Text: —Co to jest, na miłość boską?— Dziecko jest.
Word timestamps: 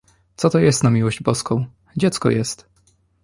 —Co 0.35 0.49
to 0.49 0.59
jest, 0.59 0.83
na 0.83 0.89
miłość 0.89 1.23
boską?— 1.23 1.65
Dziecko 1.97 2.29
jest. 2.29 2.65